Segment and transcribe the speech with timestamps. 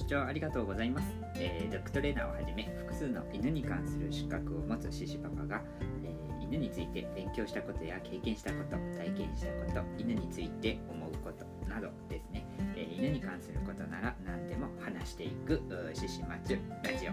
[0.00, 5.62] 視聴ありがとうございます、えードッグトレーナーをはじめ複数の犬に関する資格を持つシシパパが、
[6.02, 12.44] えー犬について勉強したことや経験したこと体験したこと犬について思うことなどですね、
[12.74, 15.60] えー犬に関することなら何でも話していく
[15.92, 17.10] シシマチュラジオ、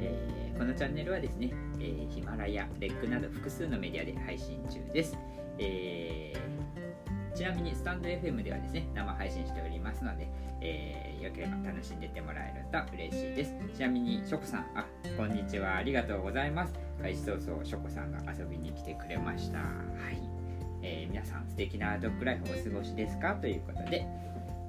[0.00, 5.18] えーこのチャンネルはですね、えヒマラヤ、レックなど複数のメディアで配信中です、
[5.58, 6.47] えー
[7.38, 10.28] ちなみにスタンド FM ではですね生配信しておりますので、
[10.60, 13.52] えーよければ楽しんでてもらえると嬉しいです。
[13.76, 14.86] ちなみにショコさんあ
[15.16, 15.76] こんにちは。
[15.76, 16.74] ありがとうございます。
[17.02, 19.58] 開始早々ショコさんが遊びに来てくれました。
[19.58, 20.18] はい、
[20.82, 23.34] えー皆さん素敵なドッグライフをお過ごしですか？
[23.34, 24.06] ということで。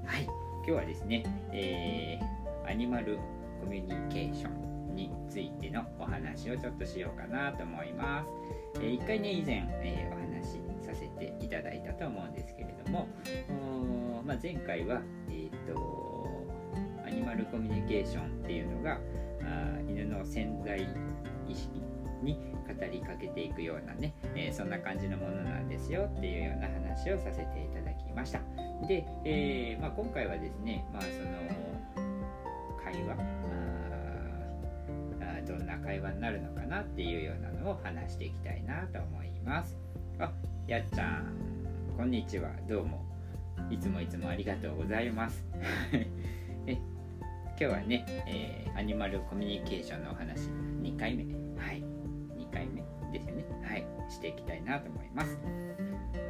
[0.05, 0.23] はい。
[0.23, 3.17] 今日はですね、えーアニマル
[3.63, 4.49] コミュニケーショ
[4.91, 8.29] ンについてのお話をちょっとしようかなと思います。
[8.81, 13.07] えー一回ね以前、えーお話しさせていただいたと思うんですけれども、
[14.25, 16.47] まあ、前回は、えー、と
[17.05, 18.99] アニマルコミュニケーションっていうのが
[19.41, 20.81] あ犬の潜在
[21.47, 21.81] 意識
[22.23, 28.39] に語りかけていくようなね、えーそんな感じのものなんですよっていうような話をさせていただきました。
[28.87, 31.69] で、えーまあ、今回はですね、まあ、その
[32.83, 33.15] 会話
[35.21, 39.77] あどんな会話になるのかなっていうようなのを話していきたいなと思います
[40.19, 40.31] あ
[40.69, 41.25] やっちゃん
[41.97, 42.51] こんにちは。
[42.69, 43.03] どうも。
[43.71, 45.43] いつもいつもありがとうございます。
[46.67, 50.41] え今日はね、えーアニマルコミュニケーションのお話
[50.83, 51.23] 2回目。
[51.59, 51.83] はい。
[52.37, 53.45] 2回目ですよね。
[53.63, 53.85] はい。
[54.11, 55.39] していきたいなと思います。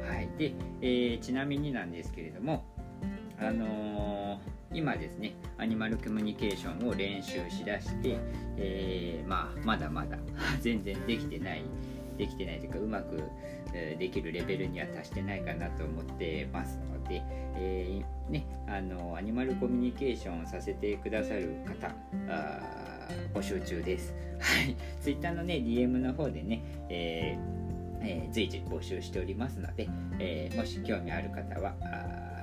[0.08, 0.28] はい。
[0.38, 2.64] で、えーちなみになんですけれども
[3.38, 4.38] あのー
[4.72, 8.16] 今ですねアニマルコミュニケーションを練習しだして、
[8.56, 10.16] えーまあ、まだまだ
[10.60, 11.64] 全然できてない
[12.20, 13.22] できてないというかうまく、
[13.98, 17.22] できるレベルには達してないかなと思ってますので、
[17.56, 21.94] えーね、あのアニマルコミュニケーションをさせてくださる方
[23.32, 24.14] 募集中です。
[24.38, 29.88] はい、Twitter のね DM の方でね、えーえー随時募集しておりますので、
[30.18, 31.74] えもし興味ある方は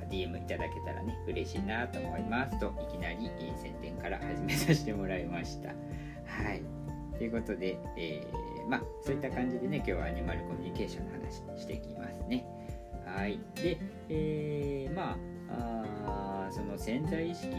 [0.10, 5.70] DM いただけたらね嬉しいなと思いますといきなりえ宣伝から始めさせてもらいました。
[5.70, 6.77] はい。
[7.18, 12.46] ということで、えーまあそういった感じでね今日はアニマルコミュニケーションの話していきますね。
[13.06, 13.40] はい。
[13.56, 13.78] で、
[14.10, 15.18] えーま
[15.50, 17.56] あその潜在意識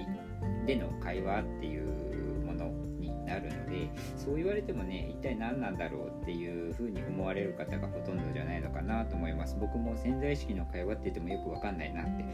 [0.67, 9.57] での会話っていうものになるのでそう言われてもね一体何なんだろうっていうふうに思われる方がほとんどじゃないのかなと思います。
[9.59, 12.25] 僕も潜在意識の会話って言ってもよくわかんないなって、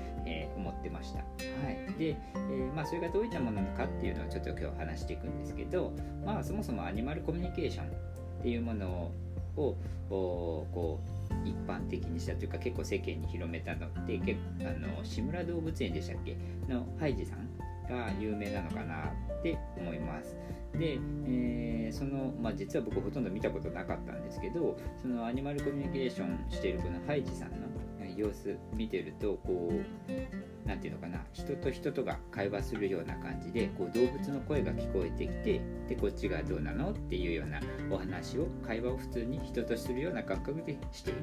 [0.84, 1.18] ってました。
[1.18, 1.24] は
[1.70, 1.98] い。
[1.98, 5.92] で、えーまあそれがどういったものなのかっていうのをちょっと今日話していくんですけど
[6.24, 9.10] まあそもそもアニマルコミュニケーションっていうもの
[9.56, 9.76] を
[10.10, 11.00] こ
[11.44, 16.36] う一般的にしたというか結構世間に広めたのって結あの志村動物園でしたっけ？
[16.68, 17.48] のハイジさん
[17.88, 20.36] が有名なのかなって思います。
[20.78, 27.68] で、えーその、まあ、実は僕ほとんど見たことなかったんですけどそのアニマルコミュニケーションしているこのハイジさんの
[28.16, 37.60] 様子見てるとこうなんていうのかな人と人とが会話するような感じでこう動物の声が聞こえてきてでこっちがどうなのっていうような
[37.90, 41.20] お話を会話を普通に人とするような感覚でしている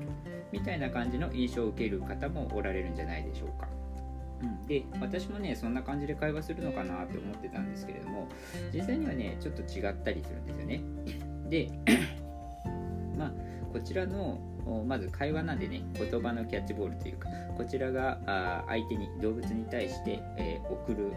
[0.52, 3.68] みたいな感じの印象を受ける方もおられるんじゃないでしょうか。
[4.42, 8.28] うん、で私もねそんな感じで会話するのかなって思ってたんですけれども
[8.74, 10.82] 実際にはねちょっと違ったりするんですよね。
[11.50, 11.72] で
[13.18, 13.34] まあ
[13.72, 14.51] こちらのお
[14.84, 21.12] まず会話なんでね言葉のキャッチボールというかこちらが相手に動物に対して、えー送る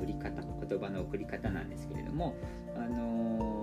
[0.00, 2.34] 送り方言葉の送り方なんですけれども、
[2.74, 3.60] あのー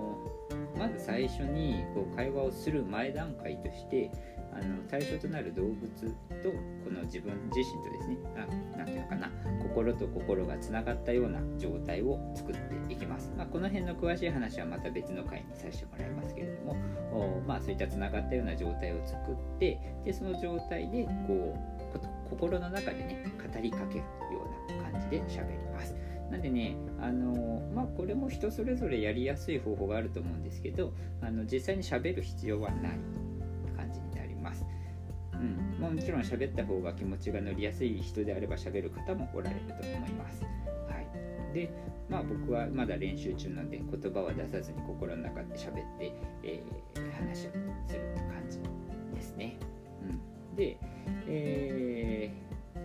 [0.78, 4.10] まず最初にこう会話をする前段階として
[4.52, 5.76] あの対象となる動物
[6.42, 6.50] と
[6.84, 9.30] この自分自身とですねあなんていうのかな
[9.62, 12.54] 心と心がつながったような状態を作っ
[12.86, 16.76] ていきます、まあ、この辺の詳しい話はまた別の回にさせてもらいますけれども
[17.10, 21.56] おまあ、そういったつながったような状態を作ってでその状態でこ
[21.94, 24.04] う心の中でね語りかけるよ
[24.68, 25.94] うな感じで喋ります
[26.30, 32.92] なんでね、あのまあ、これも人それぞれやりやすい方法があると思うんですけどあの実際に喋る必要はない
[33.76, 34.64] 感じになります。
[35.32, 40.42] うん、まあもちろん喋った方が気持ちが乗りやすい人であれば喋る方もおられると思います。
[40.42, 40.48] は
[41.50, 41.70] い、で、
[42.08, 46.12] まあ、僕はまだ練習中なんで言葉は出さずに心の中で喋って、
[46.42, 47.50] えー話を
[47.86, 48.58] するって感じ
[49.14, 49.56] ですね。
[50.02, 50.78] うん、で、
[51.26, 52.78] えー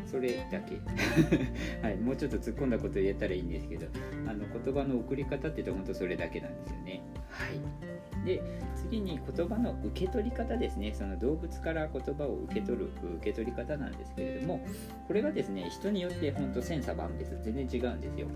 [0.00, 0.80] うん、それだけ、
[1.86, 3.86] はい、もうちょっと突っ込んだこと言えたらいいんですけど
[4.26, 7.02] あの言葉の送り方って言うと本当それだけなんですよね。
[7.28, 7.83] はい、
[8.24, 8.42] で
[8.74, 10.94] 次次に言葉の受け取り方ですね。
[10.94, 14.64] その動物から言葉を受け取る受け取り方なんですけれども
[15.06, 18.28] これがですね人によって本当千差万別全然違うんですよ。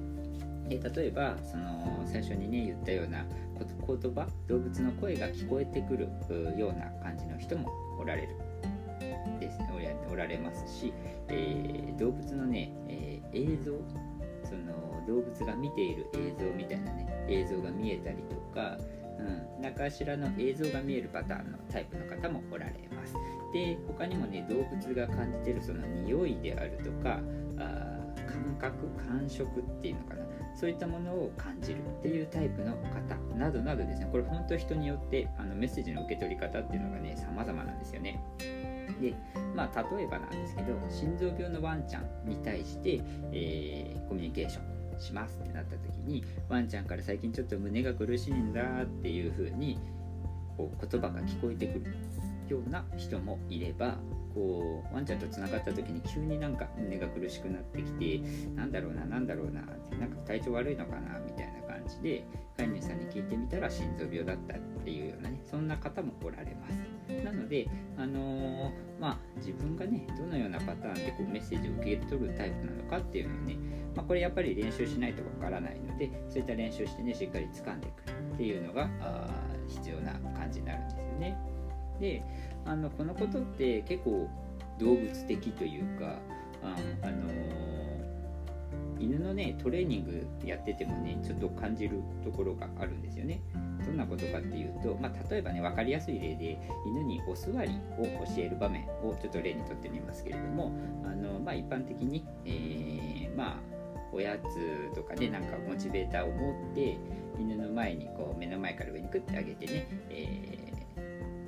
[0.69, 3.25] で例えばその最初にね言ったような
[3.59, 6.09] 言葉動物の声が聞こえてくる
[6.59, 8.37] ような感じの人もおられる。
[9.41, 9.59] です
[10.11, 10.93] おられますし、
[11.29, 13.73] えー、動物のね、えー、映像
[14.45, 18.79] その動物が見ている映像みたいなね映像が見えたりとか、
[19.19, 23.15] うん、何かしらの映像が見えるパターンのタイプの方もおられます。
[23.53, 27.21] で他にもね動物が感じてるその匂いであるとか
[27.59, 27.99] あ
[28.31, 30.29] 感覚感触っていうのかな。
[30.55, 34.09] そういったものを感じるっていうタイプの方などなどですね。
[34.11, 38.21] これ本当人によってあのメッセージの受け取り方っていうのがね様々なんですよね。
[39.01, 39.15] で
[39.55, 43.01] まあ例えばなんですけど心臓病のワンちゃんに対して、
[43.33, 44.78] えー、コミュニケーション。
[45.01, 49.79] しますってなった時にワンちゃんから最近ちょっと胸が苦しいんだっていう風に
[50.57, 51.95] こう言葉が聞こえてくる
[52.49, 53.99] ような人もいれば
[54.35, 58.21] こうワンちゃんとつながった時に急になんか胸が苦しくなってきて
[58.55, 62.25] なんだろうななんだろうなってなんか体調悪いのかなみたいなで
[62.57, 67.25] 飼い主さんに聞いてみたら心臓病だったっていうようなねそんな方もおられます。
[67.25, 68.71] なのであのー、
[69.01, 73.57] まあ自分がねどのようなパターンでこうメッセージを受け取るタイプなのかっていうのをね、
[73.95, 78.89] まあ、これやっぱり練習しないとわからないのでそういった練習してねしっかり掴んでいくっていうのが
[79.67, 81.39] 必要な感じになるんですよね。
[82.01, 82.23] で
[82.65, 84.29] あのこのことって結構
[84.79, 86.19] 動物的というか
[86.63, 87.78] あ、あのー、
[88.99, 93.41] 犬のねトレーニングやっててもねちょっと感じるところがあるんですよね。
[93.85, 100.73] どんなことかっていうと、まあ、例えばね分かりやすい例で犬にお座りを教える場面をちょっと例にとってみますけれども
[101.05, 103.57] あの、まあ、一般的に、えー、まあ
[104.13, 106.99] おやつとかでなんかモチベーターを持って
[107.39, 110.69] 犬の前にこう目の前から上にクッて上げてね、えー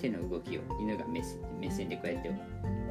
[0.01, 1.23] 手の動きを犬が目
[1.71, 2.31] 線でこうやって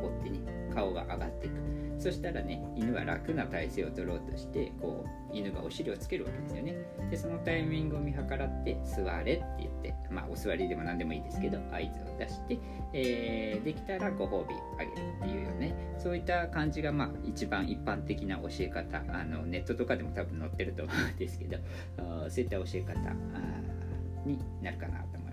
[0.01, 0.39] 追ってね
[0.73, 1.55] 顔が上がっていく。
[1.99, 6.75] そしたらね犬は楽な体勢を取ろうとしてこう犬がお尻をつけるわけですよね。
[7.11, 12.57] でそのタイミングを見計らって座れって言ってまあお座りでも何でもいいですけど合図を出して、
[12.93, 15.75] えー、できたらご褒美あげるっていうよね。
[15.97, 19.03] そういった感じがまあ一番一般的な教え方。
[19.09, 21.57] あのネットとかでも多分載ってると思うんですけど
[22.29, 22.93] そういった教え方
[24.25, 25.28] になるかなと思います。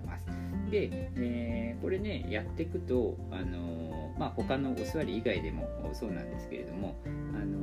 [0.70, 7.58] で、えー、これねやっていくと、あのー、まあ、他のお座り以外でもそうなんですけれども、あの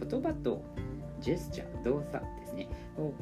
[0.00, 0.62] ー、言葉と
[1.20, 3.12] ジェスチャー動作ですねを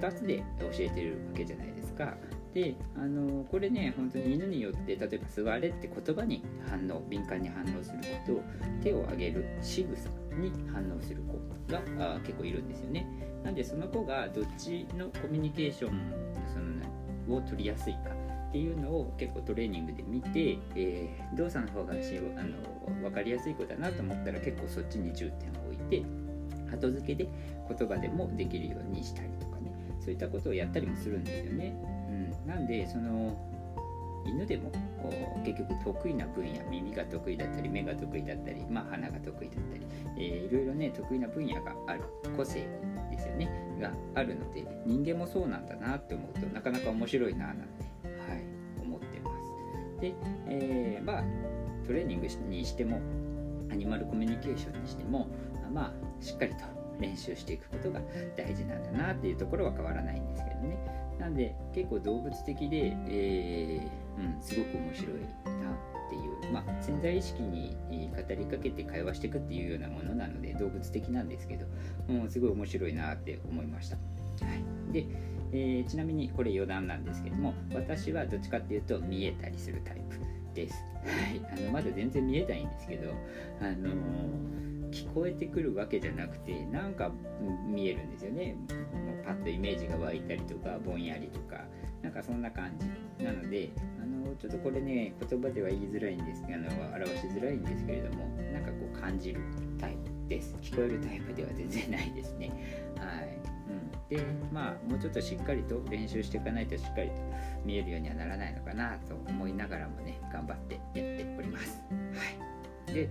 [0.00, 2.16] 2つで教えてるわけじゃないですか。
[2.54, 8.42] であのこれね本当に犬によって例えば座れって言葉に反応敏感に反応する子と
[8.82, 11.80] 手を挙げる仕草に反応する子が
[12.14, 13.06] あ結構いるんですよね
[13.42, 16.12] なんでその子がどっちのコミュニケーション
[16.52, 16.81] その、
[17.36, 18.10] を取りやすいか
[18.48, 26.04] っていうのを結構トレーニングで見て、えー、動作の方がしあの分かりやすい子だなと思ったら結構そっちに重点を置いて
[26.70, 27.28] 後付けで
[27.68, 31.74] 言葉でもできるようにしたりとかねそういったことをやったりもするんですよね。
[32.44, 33.36] うん、なんでその
[34.24, 34.70] 犬でも
[35.44, 39.86] 結局得意な分野耳が得意だったり目が得意だったり、まあ、鼻が得意だったり、
[40.16, 42.02] えー、いろいろね得意な分野がある
[42.36, 42.68] 個性
[43.10, 47.82] ですよねがあるので人間もそうなんだなって思うとなかなか面白いななんて
[48.28, 48.44] はい、
[48.82, 49.30] 思ってま
[49.96, 50.00] す。
[50.00, 50.14] で、
[50.48, 51.24] えー、まあ
[51.86, 53.00] トレーニングにしても
[53.70, 55.28] アニマルコミュニケーションにしても
[55.72, 56.64] まあしっかりと
[57.00, 58.00] 練習していくことが
[58.36, 60.78] 大事なんだなっていうところは変わらないんですけどね。
[61.18, 71.66] なんで結構動物的で、えー、うん、すごく面白いなっていう、まあ、潜在意識に語りかけて会話していくっていうようなものなので動物的なんですけど
[72.12, 73.96] もうすごい面白いなって思いました。
[73.96, 74.02] は
[74.90, 75.06] い、で
[75.52, 80.16] えー、ちなみにこれ余談なんですけども私はどっちかっていうと見えたりするタイプ
[80.54, 83.12] です、はい、あのまだ全然見えないんですけど、
[83.60, 87.10] あのー、聞こえてくるわけじゃなくてなんか
[87.66, 88.56] 見えるんですよね。
[88.92, 91.64] もうパッとイメージが湧いたりとかぼんやりとか。
[92.02, 92.72] なんかそんな感
[93.18, 99.40] じなので、あの、ちょっとこれね言葉では言いづらいんですあの表しづらいんですけれどもなんかこう感じる
[99.78, 100.56] タイプです。
[100.60, 102.50] 聞こえるタイプでは全然ないですね。
[102.98, 103.42] はい。
[104.08, 107.14] でまあもうちょっとしっかりと練習していかないとしっかりと
[107.64, 111.82] 見えるようにはならないのかなと思いながらもね頑張ってやっております。
[111.90, 113.08] はい、で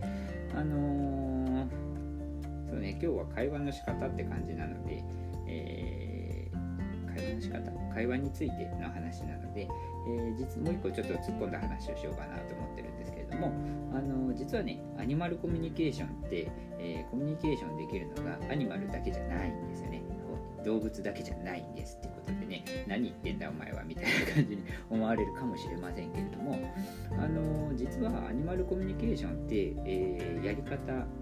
[0.54, 5.04] あのー、そうね今日は会話の仕方って感じなので、
[5.48, 9.68] えー、会話の仕方会話についての話なので、
[10.08, 13.52] えー、実もう一個ちょっと突っ込んだ話をしようかなと思ってるんですけれども
[13.94, 20.02] あの実はねアニマルコミュニケーションって、えー、コミュニケーションできるのがアニマルだけじゃないんですよね。
[20.64, 26.58] 動物だけじゃないんですってことでね何言ってんだお前はみたいな感じに思われるかもしれませんけれども
[27.18, 30.78] あの実はアニマルコミュニケーションって、えー、やり方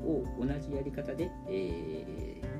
[0.05, 2.18] を同じやり方で、えー、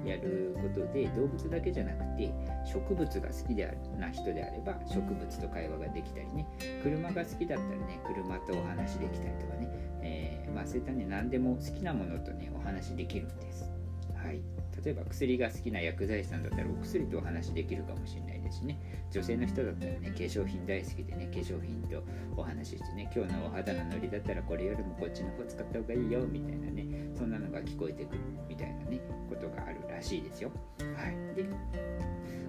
[0.09, 2.31] やることで動物だけじゃなくて
[2.65, 6.47] 植物が好きであるな人であれば植物と会話ができたりね
[6.83, 9.69] 車が好きだったらね車とお話できたりとかね、
[10.01, 13.69] えー、まあ、そういったね何でも好きなものとねお話できるんです。
[14.15, 14.41] はい
[14.83, 18.79] 例えば薬が好きな薬剤師さんだったらお薬とお話できるかもしれないですしね
[19.11, 22.03] 女性の人だったらね化粧品大好きでね化粧品と
[22.37, 30.51] お話ししてね今日のお肌のノリだったらこれよりもこっちの方使った方がいいよみたいなねそんなのが聞こえてくるみたいなねことがあるらしいですよ。
[30.79, 31.45] はい、で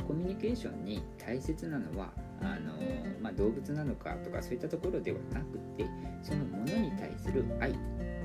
[0.06, 2.10] コミュニケーションに大切なのは
[2.40, 2.72] あの
[3.20, 5.84] まあ、動物なのかとかそういったところではなくて
[6.22, 7.72] そのものに対する愛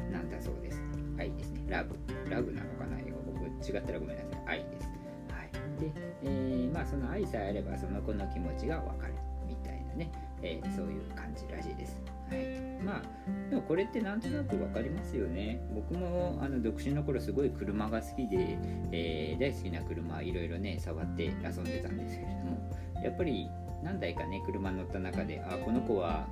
[0.09, 0.81] なんだそうです。
[1.17, 1.65] 愛ですね。
[1.67, 1.95] ラブ。
[2.29, 2.99] ラブなのかな？
[2.99, 4.43] 英語僕違ったらごめんなさい。
[4.45, 4.87] 愛です。
[5.31, 5.81] はい。
[5.81, 5.91] で、
[6.23, 9.13] えー、まあその愛さえあればその子の気持ちがわかる
[9.47, 10.11] みたいなね、
[10.41, 11.97] えー、そういう感じらしいです。
[12.29, 15.61] はい、まあでもこれってなんとなく分かりますよね。
[15.73, 18.57] 僕もあの独身の頃すごい車が好きで、
[18.91, 22.71] えー、大好きな車いろいろね触って遊んでたんですけれども
[23.03, 23.49] やっぱり
[23.83, 26.27] 何台かね車乗った中であこの子は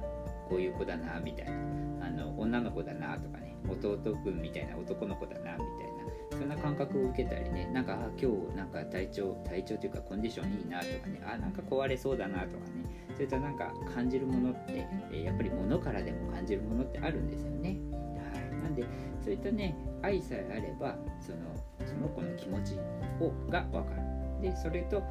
[0.50, 1.84] こういう子だなみたいな。
[2.04, 14.88] あの女の子だなとかね弟くんみたいな男の子だなみたいなそんな感覚を受けたりねなんかあ今日なんか体調体調というかコンディションいいなとかねあなんか壊れそうだなとかねそういったなんか感じるものって、
[15.24, 17.78] やっぱり物からでも感じるものってあるんですよね。
[18.34, 18.84] はい、なんで
[19.24, 21.38] そういったね愛さえあればその
[21.86, 22.74] その子の気持ち
[23.20, 24.02] をが分かる。
[24.42, 25.02] でそれと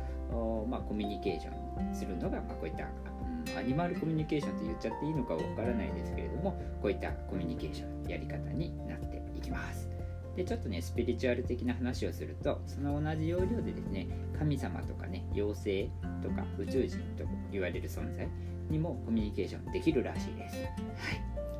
[0.69, 9.92] まあ、コミュニケーションするのが、まあ、こういった、うん、アニマルコミュニケーションって言っちゃっていいのかわからないですけれどもこういったコミュニケーションやり方になっていきます。
[10.37, 14.09] でちょっとねスピリチュアル的な話をするとその同じ要領でですね
[14.39, 15.91] 神様とかね妖精
[16.23, 18.29] とか宇宙人と言われる存在
[18.71, 20.57] にもコミュニケーションできるらしいです。
[20.57, 20.73] はい。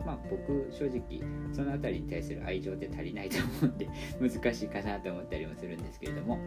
[0.07, 1.21] まあ僕正直
[1.53, 3.89] その辺りに対する愛情って足りないと思うんで
[4.21, 6.39] 難しいかなと思ったりもするんですけれども。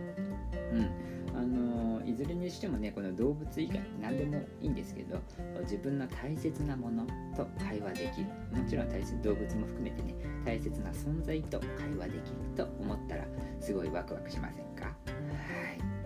[0.73, 5.19] うんあのいずれにしてもねこの動物以外何でもいいんですけど
[5.63, 8.27] 自分の大切なものと会話できる。
[8.51, 10.15] もちろん大切動物も含めてね
[10.45, 12.21] 大切な存在と会話できる
[12.55, 13.25] と思ったら
[13.59, 14.95] すごいワクワクしませんか？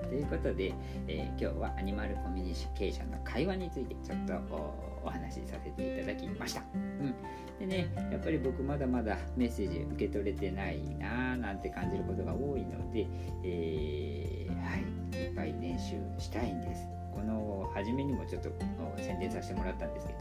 [0.10, 0.74] ということで、
[1.08, 4.34] えー、今日はアニマルコミュニケーションの会話についてちょっと
[5.04, 6.64] お話しさせていただきました。
[6.74, 7.16] うん
[7.60, 13.06] でね、やっぱり僕まだまだメッセージ受け取れてないなぁなんて感じることが多いので、
[13.44, 16.99] えー、はい、いっぱい練習したいんです。
[17.20, 18.50] この初めにもちょっと
[18.98, 20.14] 宣伝させてもらったんですけ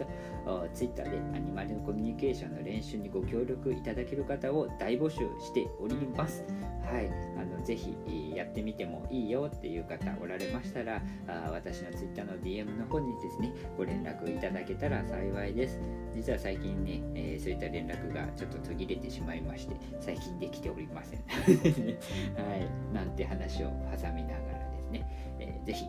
[0.45, 6.45] ど Twitter でアニマルのコミュニケーションの練習にご協力いただける方を大募集しております。
[6.83, 7.95] はい、あのぜひ
[8.35, 15.79] やってみてもいいよっていう方おられましたらあ私の Twitter の DM の方にですねご連絡いただけたら幸いです。
[16.17, 21.21] 実は最近ね、えー、そういった連絡がちょっと途切れてしまいまして最近できておりません。
[21.31, 22.95] はい。
[22.95, 25.07] なんて話を挟みながらですね、
[25.39, 25.85] えー、ぜひ、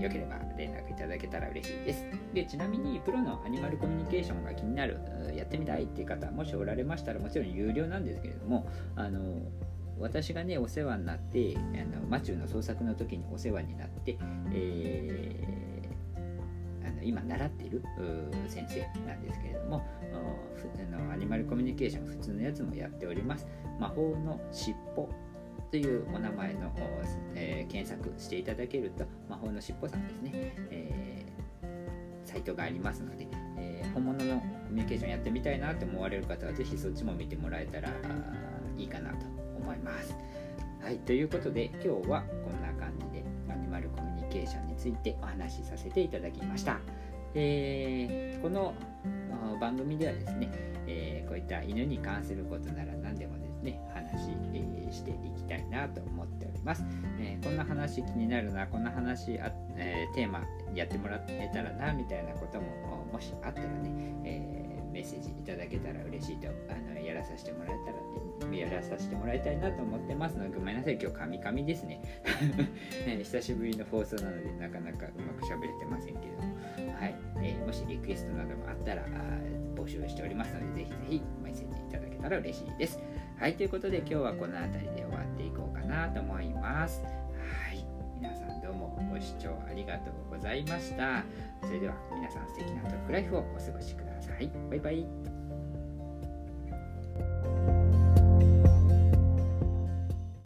[0.00, 2.04] よければ連絡いただけたら嬉しいです。
[2.34, 4.98] でちなみにプロのアニマルコミュニケーションが気になる
[5.34, 9.40] やってみたいっていう方もしおられましたらもちろん有料なんですけれどもあの
[9.98, 11.60] 私がねお世話になってあ
[12.00, 14.18] のマチューの創作の時にお世話になって、
[14.52, 17.82] えー、あの今習っている
[18.48, 23.46] 先生なんですけれどもあのアニマルコミュニケーション普通のやつもやっております。
[23.78, 25.08] 魔法の尻尾
[25.70, 26.72] というお名前の、
[27.34, 30.30] えー、検索していただけると魔法の尻尾さんですね、
[30.70, 33.26] えー、サイトがありますので、
[33.58, 37.90] えー、本物のコミュニケーションやってみたいなと思われる方はぜひそっちも見てもらえたら
[38.76, 39.26] いいかなと
[39.58, 40.14] 思います。
[40.82, 46.78] はい、ということで今日はこんな感じでアニマルコミュニケーションについてお話しさせていただきました。
[47.34, 48.72] えー、この
[49.60, 50.48] 番組ではですね、
[50.86, 56.84] えー、こういった犬に関することなら何でもですね話、えー、していきたいなと思っております、
[57.18, 60.44] えこんな話気になるなこんな話あ、えテーマ
[60.74, 63.90] やってもらえたらなみたいなことももしあったらね、
[64.24, 72.00] えメッセージいただけたら嬉しいとあのやらさせてもらえたらねやらさせてもらいたいなと思ってますのでごめんなさい今日カミカミですね。
[73.18, 77.14] 久しぶりの放送なのでなかなかうまく喋れてませんけども、はい。
[77.42, 79.04] え、もしリクエストなどもあったら
[79.74, 82.98] 募集しておりますのでぜひぜひメッセージいただけたら嬉しいです。
[83.38, 87.02] はいということで今日はこの辺りで終わっていこうかなと思います。
[87.02, 87.84] はい
[88.18, 91.22] 皆さんどうもご視聴ありがとうございました。
[91.62, 94.50] それでは皆さん素敵なトックライフをお過ごしください。
[94.70, 95.35] バイバイ。